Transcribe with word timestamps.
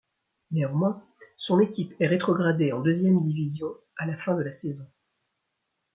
Néanmoins, 0.49 1.05
son 1.37 1.59
équipe 1.59 1.93
est 1.99 2.07
rétrogradée 2.07 2.71
en 2.71 2.81
deuxième 2.81 3.21
division 3.23 3.67
à 3.97 4.07
la 4.07 4.17
fin 4.17 4.33
de 4.33 4.41
la 4.41 4.51
saison. 4.51 4.87